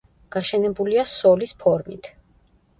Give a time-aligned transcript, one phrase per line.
[0.35, 2.13] გაშენებულია სოლის ფორმით.